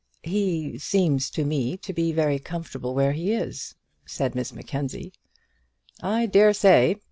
"He 0.23 0.79
seems 0.79 1.29
to 1.29 1.45
me 1.45 1.77
to 1.77 1.93
be 1.93 2.11
very 2.11 2.39
comfortable 2.39 2.95
where 2.95 3.11
he 3.11 3.33
is," 3.33 3.75
said 4.03 4.33
Miss 4.33 4.51
Mackenzie. 4.51 5.13
"I 6.01 6.25
dare 6.25 6.53
say. 6.55 6.95